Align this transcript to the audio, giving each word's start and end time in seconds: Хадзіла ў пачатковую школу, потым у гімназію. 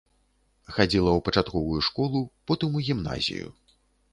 Хадзіла 0.77 1.11
ў 1.11 1.19
пачатковую 1.27 1.79
школу, 1.89 2.19
потым 2.53 2.69
у 2.81 2.83
гімназію. 2.89 3.47